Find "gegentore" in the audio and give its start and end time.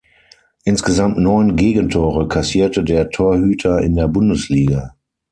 1.55-2.27